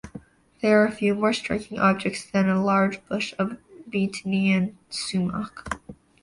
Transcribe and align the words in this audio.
There 0.63 0.83
are 0.83 0.89
few 0.89 1.13
more 1.13 1.31
striking 1.31 1.77
objects 1.77 2.25
than 2.25 2.49
a 2.49 2.59
large 2.63 3.05
bush 3.05 3.35
of 3.37 3.57
the 3.85 4.07
Venetian 4.07 4.75
sumac. 4.89 5.79